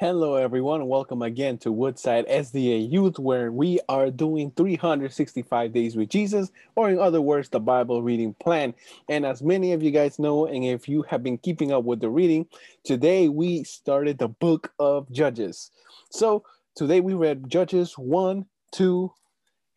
[0.00, 0.86] Hello, everyone.
[0.86, 6.88] Welcome again to Woodside SDA Youth, where we are doing 365 Days with Jesus, or
[6.88, 8.72] in other words, the Bible reading plan.
[9.10, 12.00] And as many of you guys know, and if you have been keeping up with
[12.00, 12.46] the reading,
[12.82, 15.70] today we started the book of Judges.
[16.08, 16.44] So
[16.74, 19.12] today we read Judges 1, 2,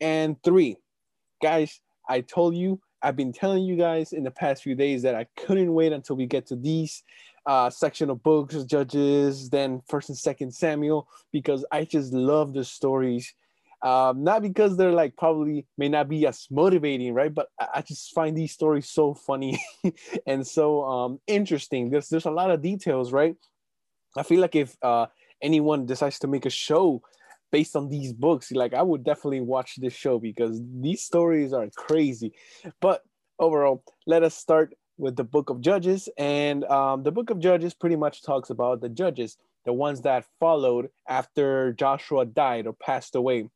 [0.00, 0.78] and 3.
[1.42, 5.14] Guys, I told you, I've been telling you guys in the past few days that
[5.14, 7.02] I couldn't wait until we get to these
[7.46, 12.64] uh, section of books, Judges, then First and Second Samuel, because I just love the
[12.64, 13.32] stories.
[13.82, 17.32] Um, not because they're like probably may not be as motivating, right?
[17.32, 19.62] But I, I just find these stories so funny
[20.26, 21.90] and so um, interesting.
[21.90, 23.36] There's there's a lot of details, right?
[24.16, 25.06] I feel like if uh,
[25.42, 27.02] anyone decides to make a show
[27.52, 31.68] based on these books, like I would definitely watch this show because these stories are
[31.76, 32.32] crazy.
[32.80, 33.02] But
[33.38, 36.08] overall, let us start with the book of Judges.
[36.18, 40.24] And um, the book of Judges pretty much talks about the judges, the ones that
[40.40, 43.48] followed after Joshua died or passed away.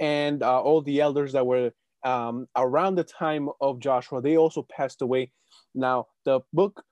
[0.00, 1.72] And uh, all the elders that were
[2.04, 5.32] um, around the time of Joshua, they also passed away.
[5.74, 6.84] Now, the book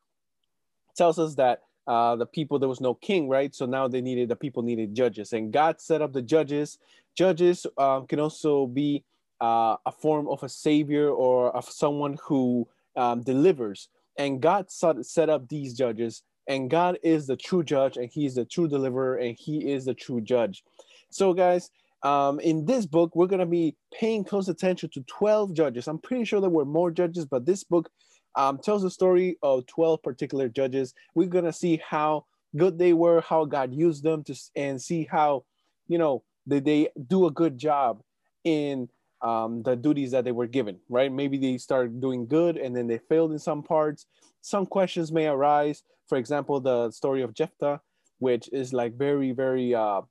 [0.96, 3.54] tells us that uh, the people, there was no king, right?
[3.54, 5.32] So now they needed, the people needed judges.
[5.32, 6.78] And God set up the judges.
[7.16, 9.04] Judges um, can also be
[9.40, 13.88] uh, a form of a savior or of someone who um, delivers.
[14.18, 18.44] And God set up these judges, and God is the true judge, and He's the
[18.44, 20.62] true deliverer, and He is the true judge.
[21.10, 21.70] So, guys,
[22.02, 25.86] um, in this book, we're going to be paying close attention to 12 judges.
[25.86, 27.90] I'm pretty sure there were more judges, but this book
[28.34, 30.94] um, tells the story of 12 particular judges.
[31.14, 35.08] We're going to see how good they were, how God used them to, and see
[35.10, 35.44] how,
[35.86, 38.02] you know, they, they do a good job
[38.44, 38.88] in
[39.22, 41.12] um, the duties that they were given, right?
[41.12, 44.06] Maybe they started doing good and then they failed in some parts.
[44.40, 45.82] Some questions may arise.
[46.08, 47.80] For example, the story of Jephthah,
[48.18, 50.02] which is like very, very uh,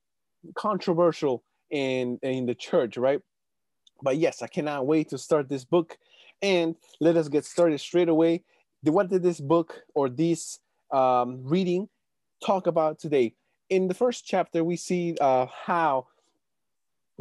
[0.56, 3.20] controversial in, in the church, right?
[4.02, 5.98] But yes, I cannot wait to start this book.
[6.42, 8.44] And let us get started straight away.
[8.84, 10.58] What did this book or this
[10.92, 11.88] um, reading
[12.44, 13.36] talk about today?
[13.70, 16.08] In the first chapter, we see uh, how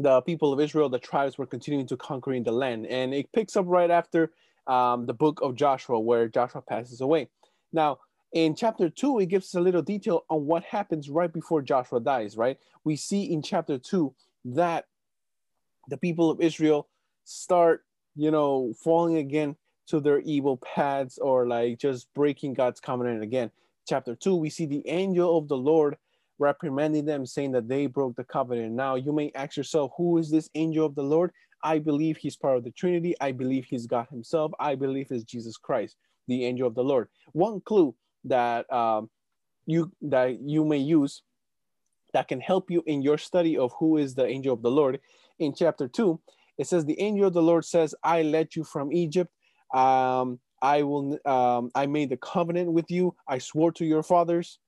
[0.03, 2.87] the people of Israel, the tribes were continuing to conquering the land.
[2.87, 4.33] And it picks up right after
[4.67, 7.29] um, the book of Joshua, where Joshua passes away.
[7.73, 7.99] Now,
[8.33, 12.01] in chapter two, it gives us a little detail on what happens right before Joshua
[12.01, 12.59] dies, right?
[12.85, 14.87] We see in chapter two that
[15.89, 16.89] the people of Israel
[17.25, 17.85] start,
[18.15, 19.57] you know, falling again
[19.89, 23.51] to their evil paths or like just breaking God's covenant again.
[23.89, 25.97] Chapter two, we see the angel of the Lord
[26.41, 28.73] reprimanding them, saying that they broke the covenant.
[28.73, 31.31] Now you may ask yourself, who is this angel of the Lord?
[31.63, 33.15] I believe he's part of the Trinity.
[33.21, 34.51] I believe he's God himself.
[34.59, 35.97] I believe it's Jesus Christ,
[36.27, 37.09] the angel of the Lord.
[37.33, 39.11] One clue that um,
[39.67, 41.23] you that you may use
[42.15, 45.01] that can help you in your study of who is the angel of the Lord.
[45.39, 46.19] In chapter two,
[46.57, 49.31] it says, "The angel of the Lord says, I led you from Egypt.
[49.75, 51.19] Um, I will.
[51.27, 53.15] Um, I made the covenant with you.
[53.29, 54.60] I swore to your fathers."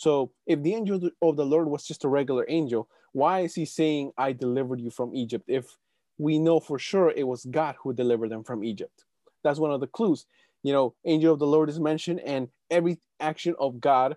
[0.00, 3.66] So if the angel of the Lord was just a regular angel, why is he
[3.66, 5.44] saying, I delivered you from Egypt?
[5.46, 5.76] If
[6.16, 9.04] we know for sure it was God who delivered them from Egypt.
[9.44, 10.24] That's one of the clues.
[10.62, 14.16] You know, angel of the Lord is mentioned, and every action of God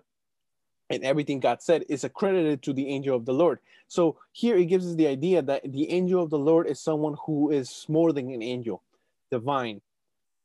[0.88, 3.58] and everything God said is accredited to the angel of the Lord.
[3.86, 7.16] So here it gives us the idea that the angel of the Lord is someone
[7.26, 8.80] who is more than an angel,
[9.30, 9.82] divine,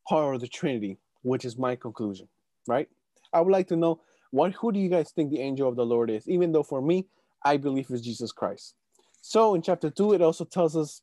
[0.05, 2.27] part of the Trinity, which is my conclusion,
[2.67, 2.89] right?
[3.31, 4.01] I would like to know
[4.31, 6.27] what who do you guys think the angel of the Lord is?
[6.27, 7.07] Even though for me,
[7.43, 8.75] I believe it's Jesus Christ.
[9.21, 11.01] So in chapter two, it also tells us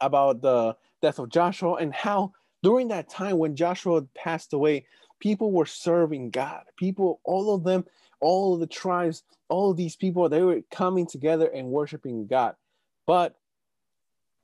[0.00, 2.32] about the death of Joshua and how
[2.62, 4.86] during that time when Joshua passed away,
[5.20, 6.62] people were serving God.
[6.76, 7.84] People, all of them,
[8.20, 12.54] all of the tribes, all of these people, they were coming together and worshiping God.
[13.06, 13.36] But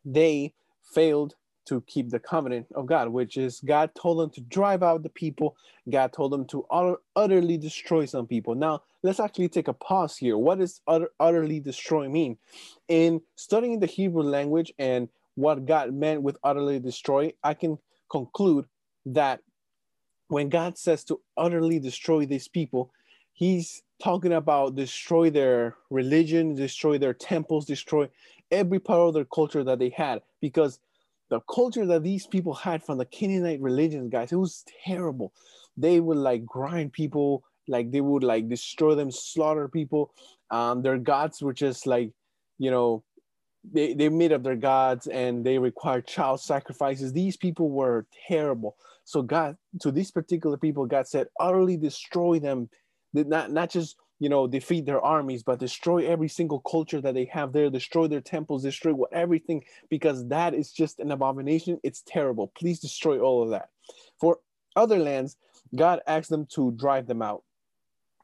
[0.05, 0.55] they
[0.93, 1.35] failed
[1.66, 5.08] to keep the covenant of God, which is God told them to drive out the
[5.08, 5.56] people.
[5.88, 8.55] God told them to utter, utterly destroy some people.
[8.55, 10.37] Now, let's actually take a pause here.
[10.37, 12.37] What does utter, utterly destroy mean?
[12.88, 17.78] In studying the Hebrew language and what God meant with utterly destroy, I can
[18.11, 18.66] conclude
[19.06, 19.40] that
[20.28, 22.90] when God says to utterly destroy these people,
[23.32, 28.08] he's talking about destroy their religion, destroy their temples, destroy
[28.50, 30.78] every part of their culture that they had because
[31.31, 35.32] the culture that these people had from the Canaanite religions, guys, it was terrible.
[35.76, 40.12] They would like grind people, like they would like destroy them, slaughter people.
[40.50, 42.11] Um, their gods were just like,
[42.59, 43.03] you know,
[43.73, 47.12] they, they made up their gods and they required child sacrifices.
[47.12, 48.76] These people were terrible.
[49.05, 52.69] So God, to these particular people, God said, utterly destroy them.
[53.15, 57.26] Not, not just, you know, defeat their armies, but destroy every single culture that they
[57.26, 61.79] have there, destroy their temples, destroy what everything, because that is just an abomination.
[61.82, 62.50] It's terrible.
[62.56, 63.69] Please destroy all of that.
[64.19, 64.38] For
[64.76, 65.37] other lands,
[65.76, 67.43] God asked them to drive them out.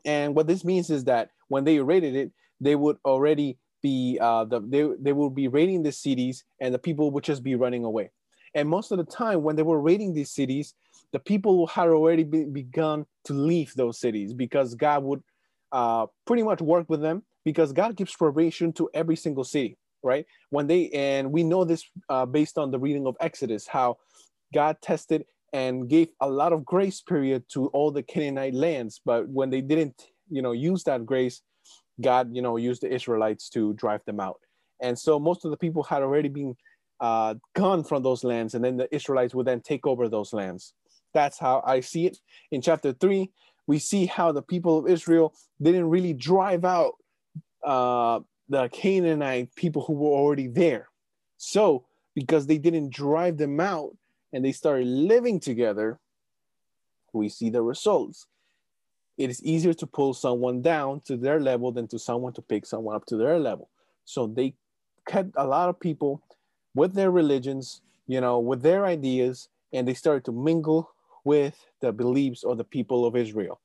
[0.07, 2.33] And what this means is that when they raided it,
[2.63, 6.79] they would already be uh, the they, they will be raiding the cities and the
[6.79, 8.11] people would just be running away.
[8.55, 10.73] And most of the time when they were raiding these cities,
[11.13, 15.23] the people had already be, begun to leave those cities because God would
[15.73, 20.27] uh, pretty much work with them because God gives probation to every single city, right?
[20.51, 23.99] When they, and we know this uh, based on the reading of Exodus, how
[24.53, 29.01] God tested and gave a lot of grace period to all the Canaanite lands.
[29.05, 31.43] But when they didn't, you know, use that grace,
[32.01, 34.41] God, you know, used the Israelites to drive them out.
[34.81, 36.57] And so most of the people had already been
[37.01, 40.75] uh, gone from those lands, and then the Israelites would then take over those lands.
[41.13, 42.19] That's how I see it.
[42.53, 43.31] In chapter three,
[43.67, 46.95] we see how the people of Israel didn't really drive out
[47.65, 50.89] uh, the Canaanite people who were already there.
[51.37, 51.85] So,
[52.15, 53.97] because they didn't drive them out
[54.33, 55.99] and they started living together,
[57.13, 58.27] we see the results.
[59.17, 62.67] It is easier to pull someone down to their level than to someone to pick
[62.67, 63.69] someone up to their level.
[64.05, 64.55] So they
[65.07, 66.23] kept a lot of people
[66.75, 70.91] with their religions, you know, with their ideas, and they started to mingle
[71.25, 73.61] with the beliefs of the people of Israel.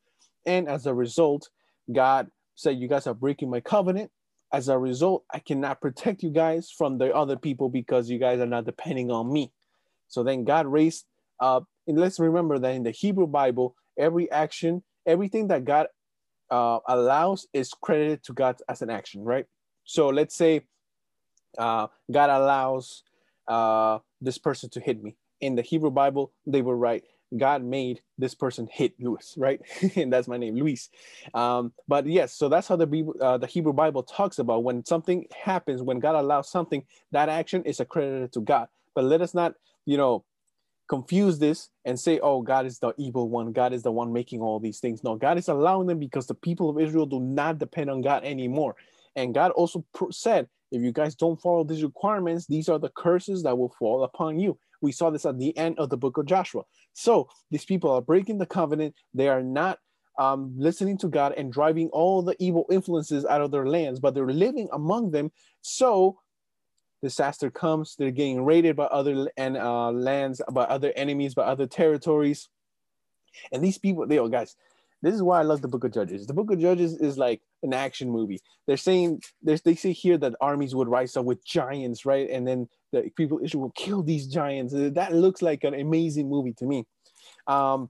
[0.45, 1.49] And as a result,
[1.91, 4.11] God said, You guys are breaking my covenant.
[4.53, 8.39] As a result, I cannot protect you guys from the other people because you guys
[8.39, 9.51] are not depending on me.
[10.07, 11.05] So then God raised
[11.39, 15.87] up, and let's remember that in the Hebrew Bible, every action, everything that God
[16.49, 19.45] uh, allows is credited to God as an action, right?
[19.83, 20.61] So let's say
[21.57, 23.03] uh, God allows
[23.47, 25.15] uh, this person to hit me.
[25.41, 27.03] In the Hebrew Bible, they were right.
[27.37, 29.61] God made this person hit Luis, right?
[29.95, 30.89] and that's my name, Luis.
[31.33, 35.25] Um, but yes, so that's how the, uh, the Hebrew Bible talks about when something
[35.35, 38.67] happens, when God allows something, that action is accredited to God.
[38.93, 39.53] But let us not,
[39.85, 40.23] you know,
[40.87, 43.51] confuse this and say, oh, God is the evil one.
[43.51, 45.03] God is the one making all these things.
[45.03, 48.23] No, God is allowing them because the people of Israel do not depend on God
[48.23, 48.75] anymore.
[49.15, 53.43] And God also said, if you guys don't follow these requirements, these are the curses
[53.43, 54.57] that will fall upon you.
[54.81, 56.63] We saw this at the end of the book of Joshua.
[56.93, 58.95] So these people are breaking the covenant.
[59.13, 59.79] They are not
[60.17, 64.13] um, listening to God and driving all the evil influences out of their lands, but
[64.13, 65.31] they're living among them.
[65.61, 66.19] So
[67.01, 67.95] disaster comes.
[67.97, 72.49] They're getting raided by other and uh, lands, by other enemies, by other territories.
[73.51, 74.55] And these people, they, oh guys,
[75.01, 76.25] this is why I love the Book of Judges.
[76.25, 78.39] The Book of Judges is like an action movie.
[78.65, 82.29] They're saying they say here that armies would rise up with giants, right?
[82.29, 84.73] And then the people Israel will kill these giants.
[84.73, 86.85] That looks like an amazing movie to me.
[87.47, 87.89] Um,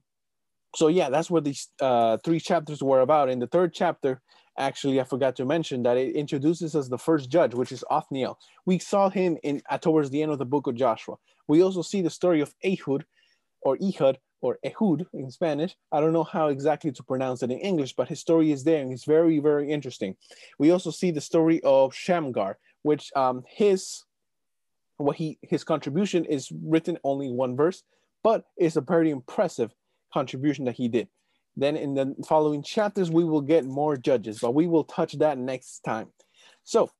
[0.74, 3.30] so yeah, that's what these uh, three chapters were about.
[3.30, 4.20] In the third chapter,
[4.58, 8.38] actually, I forgot to mention that it introduces us the first judge, which is Othniel.
[8.66, 11.16] We saw him in uh, towards the end of the book of Joshua.
[11.48, 13.04] We also see the story of Ehud,
[13.62, 15.76] or Ehud, or Ehud in Spanish.
[15.90, 18.80] I don't know how exactly to pronounce it in English, but his story is there
[18.80, 20.16] and it's very, very interesting.
[20.58, 24.04] We also see the story of Shamgar, which um, his
[24.98, 27.82] what he his contribution is written only one verse,
[28.22, 29.74] but it's a very impressive
[30.12, 31.08] contribution that he did.
[31.56, 35.38] Then in the following chapters, we will get more judges, but we will touch that
[35.38, 36.08] next time.
[36.64, 36.90] So,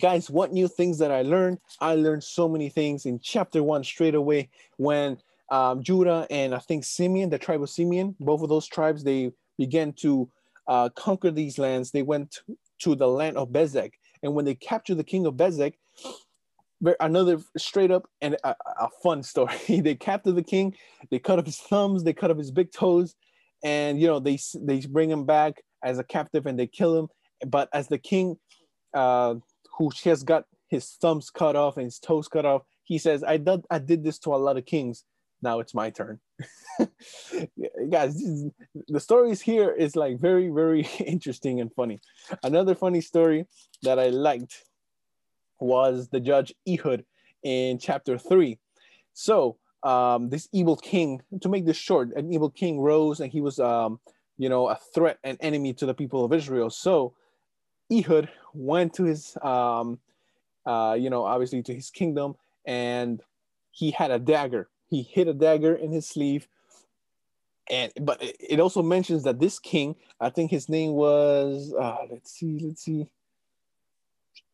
[0.00, 1.58] guys, what new things that I learned?
[1.80, 5.18] I learned so many things in chapter one straight away when
[5.50, 9.32] um, Judah and I think Simeon, the tribe of Simeon, both of those tribes, they
[9.56, 10.30] began to
[10.66, 11.90] uh, conquer these lands.
[11.90, 12.40] They went
[12.80, 13.92] to the land of Bezek.
[14.22, 15.74] And when they captured the king of Bezek,
[17.00, 19.54] another straight up and a, a fun story.
[19.68, 20.74] they captured the king,
[21.10, 23.14] they cut off his thumbs, they cut off his big toes,
[23.64, 27.08] and you know they they bring him back as a captive and they kill him.
[27.46, 28.36] But as the king,
[28.94, 29.36] uh,
[29.76, 33.38] who has got his thumbs cut off and his toes cut off, he says, "I
[33.38, 35.04] did I did this to a lot of kings,
[35.42, 36.18] now it's my turn.
[37.90, 38.22] Guys,
[38.88, 42.00] the stories here is like very, very interesting and funny.
[42.42, 43.46] Another funny story
[43.82, 44.64] that I liked
[45.60, 47.04] was the judge Ehud
[47.42, 48.58] in chapter three.
[49.12, 53.40] So um, this evil king, to make this short, an evil king rose and he
[53.40, 54.00] was, um,
[54.36, 56.70] you know, a threat and enemy to the people of Israel.
[56.70, 57.14] So
[57.92, 59.98] Ehud went to his, um,
[60.66, 63.22] uh, you know, obviously to his kingdom and
[63.70, 66.48] he had a dagger he hid a dagger in his sleeve.
[67.70, 72.32] And but it also mentions that this king, I think his name was uh, let's
[72.32, 73.06] see, let's see,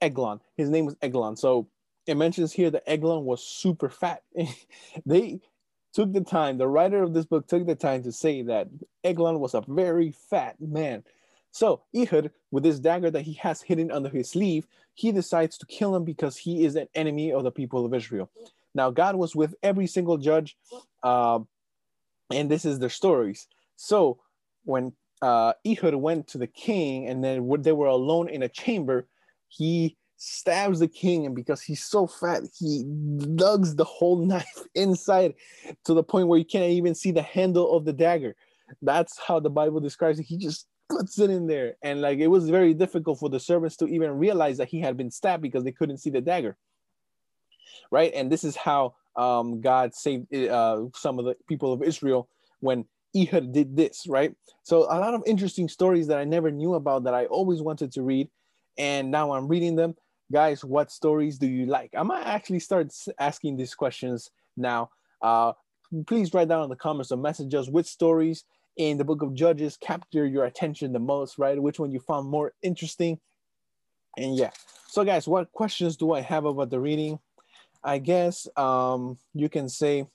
[0.00, 0.40] Eglon.
[0.56, 1.36] His name was Eglon.
[1.36, 1.68] So
[2.06, 4.22] it mentions here that Eglon was super fat.
[5.06, 5.40] they
[5.92, 8.68] took the time, the writer of this book took the time to say that
[9.04, 11.04] Eglon was a very fat man.
[11.52, 15.66] So Ehud, with this dagger that he has hidden under his sleeve, he decides to
[15.66, 18.28] kill him because he is an enemy of the people of Israel.
[18.74, 20.56] Now, God was with every single judge,
[21.02, 21.40] uh,
[22.32, 23.46] and this is their stories.
[23.76, 24.20] So
[24.64, 29.06] when uh, Ehud went to the king, and then they were alone in a chamber,
[29.48, 35.34] he stabs the king, and because he's so fat, he lugs the whole knife inside
[35.84, 38.34] to the point where you can't even see the handle of the dagger.
[38.82, 40.24] That's how the Bible describes it.
[40.24, 43.76] He just puts it in there, and like it was very difficult for the servants
[43.76, 46.56] to even realize that he had been stabbed because they couldn't see the dagger.
[47.94, 52.28] Right, and this is how um, God saved uh, some of the people of Israel
[52.58, 52.86] when
[53.16, 54.34] Ehud did this, right?
[54.64, 57.92] So a lot of interesting stories that I never knew about that I always wanted
[57.92, 58.28] to read,
[58.76, 59.94] and now I'm reading them.
[60.32, 61.90] Guys, what stories do you like?
[61.96, 64.90] I might actually start asking these questions now.
[65.22, 65.52] Uh,
[66.08, 68.42] please write down in the comments or message us which stories
[68.76, 71.62] in the book of Judges capture your attention the most, right?
[71.62, 73.20] Which one you found more interesting.
[74.16, 74.50] And yeah.
[74.88, 77.20] So guys, what questions do I have about the reading?
[77.84, 80.06] I guess um, you can say,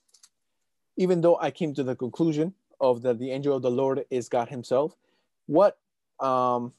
[0.98, 4.30] even though I came to the conclusion of that the angel of the Lord is
[4.30, 4.96] God Himself.
[5.46, 5.78] What
[6.20, 6.74] um,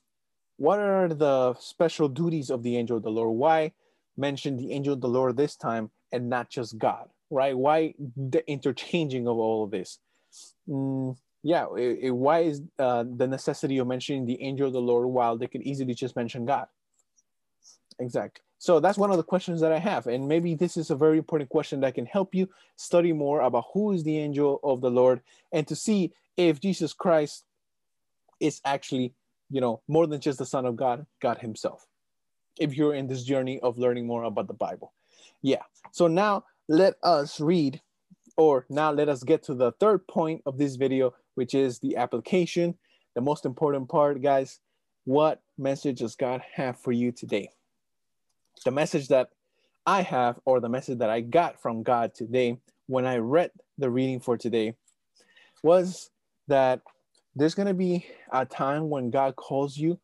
[0.56, 3.36] what are the special duties of the angel of the Lord?
[3.36, 3.72] Why
[4.16, 7.08] mention the angel of the Lord this time and not just God?
[7.30, 7.56] Right?
[7.56, 9.98] Why the interchanging of all of this?
[10.68, 14.80] Mm, yeah, it, it, why is uh, the necessity of mentioning the angel of the
[14.80, 16.66] Lord while they could easily just mention God?
[17.98, 18.42] Exactly.
[18.60, 20.06] So that's one of the questions that I have.
[20.06, 23.64] And maybe this is a very important question that can help you study more about
[23.72, 27.46] who is the angel of the Lord and to see if Jesus Christ
[28.38, 29.14] is actually,
[29.48, 31.86] you know, more than just the Son of God, God Himself.
[32.58, 34.92] If you're in this journey of learning more about the Bible.
[35.40, 35.62] Yeah.
[35.90, 37.80] So now let us read,
[38.36, 41.96] or now let us get to the third point of this video, which is the
[41.96, 42.76] application.
[43.14, 44.60] The most important part, guys.
[45.06, 47.48] What message does God have for you today?
[48.64, 49.30] The message that
[49.86, 53.90] I have, or the message that I got from God today when I read the
[53.90, 54.74] reading for today,
[55.62, 56.10] was
[56.48, 56.80] that
[57.34, 59.98] there's going to be a time when God calls you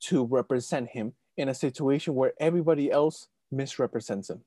[0.00, 4.40] to represent Him in a situation where everybody else misrepresents Him.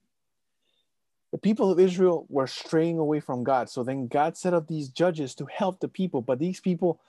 [1.32, 3.70] The people of Israel were straying away from God.
[3.70, 7.00] So then God set up these judges to help the people, but these people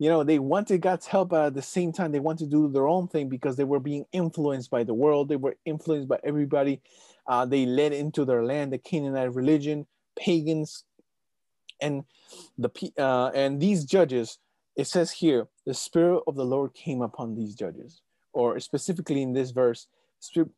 [0.00, 2.72] you know, they wanted God's help, but at the same time, they wanted to do
[2.72, 5.28] their own thing because they were being influenced by the world.
[5.28, 6.80] They were influenced by everybody.
[7.26, 10.84] Uh, they led into their land the Canaanite religion, pagans,
[11.82, 12.04] and
[12.56, 14.38] the uh, and these judges.
[14.74, 18.00] It says here, the spirit of the Lord came upon these judges,
[18.32, 19.86] or specifically in this verse,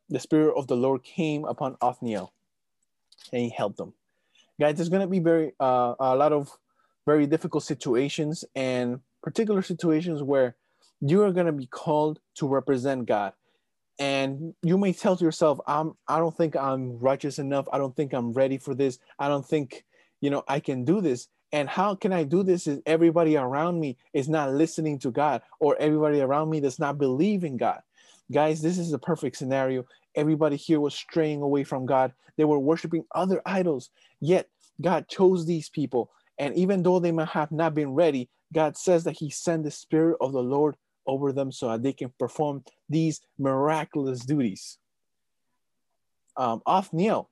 [0.08, 2.32] the spirit of the Lord came upon Othniel,
[3.32, 3.92] and he helped them.
[4.60, 6.56] Guys, there's gonna be very uh, a lot of
[7.06, 10.56] very difficult situations and particular situations where
[11.00, 13.32] you are going to be called to represent God.
[13.98, 17.66] And you may tell to yourself, I'm, I don't think I'm righteous enough.
[17.72, 18.98] I don't think I'm ready for this.
[19.18, 19.84] I don't think,
[20.20, 21.28] you know, I can do this.
[21.52, 25.42] And how can I do this if everybody around me is not listening to God
[25.60, 27.80] or everybody around me does not believe in God?
[28.30, 29.84] Guys, this is a perfect scenario.
[30.14, 32.14] Everybody here was straying away from God.
[32.36, 33.90] They were worshiping other idols.
[34.20, 34.48] Yet
[34.80, 36.10] God chose these people.
[36.38, 39.70] And even though they might have not been ready, God says that He sent the
[39.70, 44.78] Spirit of the Lord over them so that they can perform these miraculous duties.
[46.36, 47.28] Um, Othniel,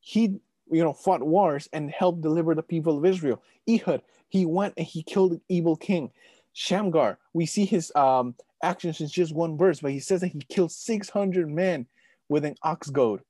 [0.00, 3.42] he you know fought wars and helped deliver the people of Israel.
[3.68, 6.10] Ehud, he went and he killed the evil king.
[6.52, 10.40] Shamgar, we see his um, actions in just one verse, but he says that he
[10.48, 11.86] killed 600 men
[12.28, 13.20] with an ox goad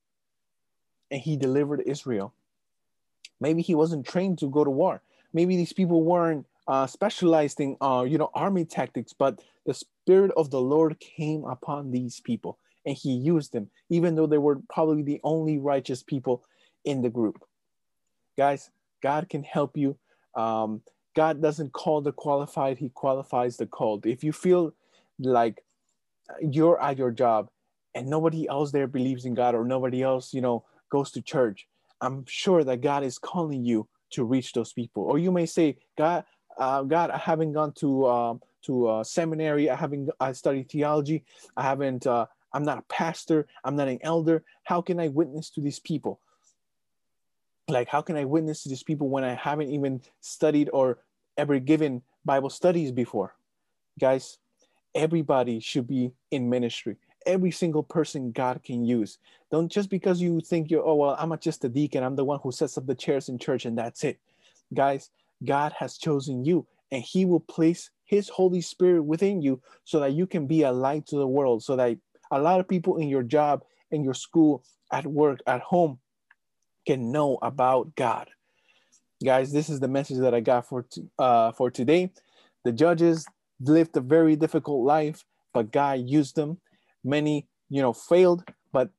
[1.11, 2.33] and he delivered Israel.
[3.41, 5.03] Maybe he wasn't trained to go to war.
[5.33, 10.31] Maybe these people weren't uh, specialized in uh, you know army tactics, but the spirit
[10.37, 14.61] of the Lord came upon these people and he used them, even though they were
[14.71, 16.45] probably the only righteous people
[16.85, 17.43] in the group.
[18.39, 18.71] Guys,
[19.03, 19.99] God can help you.
[20.37, 20.83] Um,
[21.17, 24.07] God doesn't call the qualified, he qualifies the called.
[24.07, 24.73] If you feel
[25.19, 25.65] like
[26.41, 27.51] you're at your job
[27.97, 31.67] and nobody else there believes in God or nobody else, you know, goes to church,
[32.01, 35.03] I'm sure that God is calling you to reach those people.
[35.03, 36.25] Or you may say, God,
[36.59, 39.71] uh, God, I haven't gone to um, to a seminary.
[39.71, 40.11] I haven't.
[40.21, 41.25] I studied theology.
[41.57, 42.07] I haven't.
[42.07, 43.47] Uh, I'm not a pastor.
[43.65, 44.43] I'm not an elder.
[44.65, 46.21] How can I witness to these people?
[47.69, 50.99] Like, how can I witness to these people when I haven't even studied or
[51.37, 53.35] ever given Bible studies before?
[53.99, 54.39] Guys,
[54.95, 56.97] everybody should be in ministry.
[57.27, 59.19] Every single person God can use.
[59.51, 62.03] Don't just because you think you're, oh, well, I'm not just a deacon.
[62.03, 64.19] I'm the one who sets up the chairs in church and that's it.
[64.73, 65.11] Guys,
[65.45, 70.13] God has chosen you and he will place his Holy Spirit within you so that
[70.13, 71.97] you can be a light to the world, so that
[72.31, 75.99] a lot of people in your job, in your school, at work, at home
[76.87, 78.29] can know about God.
[79.25, 80.87] Guys, this is the message that I got for,
[81.19, 82.11] uh, for today.
[82.65, 83.27] The judges
[83.61, 86.59] lived a very difficult life, but God used them.
[87.05, 88.91] Many, you know, failed, but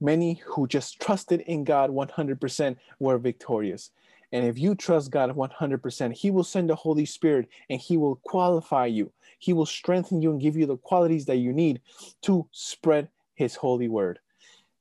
[0.00, 3.90] many who just trusted in God 100% were victorious.
[4.32, 8.16] And if you trust God 100%, He will send the Holy Spirit and He will
[8.16, 9.12] qualify you.
[9.38, 11.80] He will strengthen you and give you the qualities that you need
[12.22, 14.18] to spread His holy word.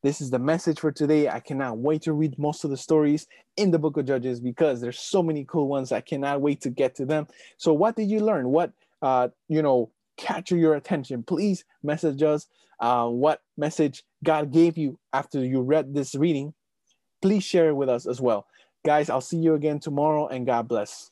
[0.04, 1.28] This is the message for today.
[1.28, 4.80] I cannot wait to read most of the stories in the book of Judges because
[4.80, 5.92] there's so many cool ones.
[5.92, 7.28] I cannot wait to get to them.
[7.58, 8.50] So, what did you learn?
[8.50, 11.24] What, uh, you know, capture your attention?
[11.24, 12.48] Please message us
[12.80, 16.54] uh, what message God gave you after you read this reading.
[17.22, 18.46] Please share it with us as well.
[18.88, 21.12] Guys, I'll see you again tomorrow and God bless.